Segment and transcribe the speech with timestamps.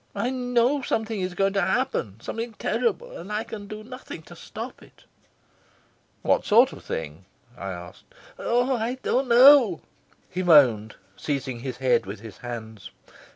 [0.15, 4.35] I know something is going to happen, something terrible, and I can do nothing to
[4.35, 5.03] stop it."
[6.23, 8.05] "What sort of thing?" I asked.
[8.39, 9.81] "Oh, I don't know,"
[10.27, 12.89] he moaned, seizing his head with his hands.